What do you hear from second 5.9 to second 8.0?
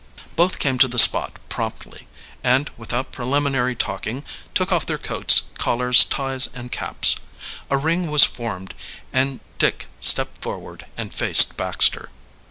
ties, and caps. A